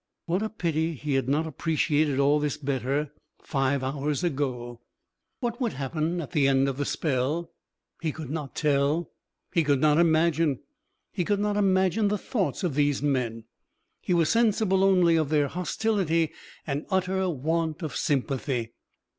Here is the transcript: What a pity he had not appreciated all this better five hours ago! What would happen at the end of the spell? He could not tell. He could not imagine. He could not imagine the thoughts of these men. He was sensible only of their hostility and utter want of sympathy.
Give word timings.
What 0.25 0.41
a 0.41 0.49
pity 0.49 0.95
he 0.95 1.13
had 1.13 1.29
not 1.29 1.45
appreciated 1.45 2.17
all 2.17 2.39
this 2.39 2.57
better 2.57 3.11
five 3.43 3.83
hours 3.83 4.23
ago! 4.23 4.81
What 5.41 5.61
would 5.61 5.73
happen 5.73 6.19
at 6.21 6.31
the 6.31 6.47
end 6.47 6.67
of 6.67 6.77
the 6.77 6.85
spell? 6.85 7.51
He 8.01 8.11
could 8.11 8.31
not 8.31 8.55
tell. 8.55 9.11
He 9.53 9.63
could 9.63 9.79
not 9.79 9.99
imagine. 9.99 10.59
He 11.11 11.23
could 11.23 11.39
not 11.39 11.55
imagine 11.55 12.07
the 12.07 12.17
thoughts 12.17 12.63
of 12.63 12.73
these 12.73 13.03
men. 13.03 13.43
He 14.01 14.15
was 14.15 14.29
sensible 14.31 14.83
only 14.83 15.17
of 15.17 15.29
their 15.29 15.47
hostility 15.47 16.31
and 16.65 16.87
utter 16.89 17.29
want 17.29 17.83
of 17.83 17.95
sympathy. 17.95 18.71